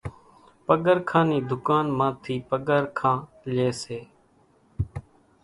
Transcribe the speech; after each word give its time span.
پڳرسان 0.65 1.23
نِي 1.29 1.37
ڌُڪان 1.49 1.85
مان 1.97 2.11
ٿي 2.23 2.35
پگرکان 2.49 3.17
لئي 3.55 3.69
سي۔ 3.81 3.99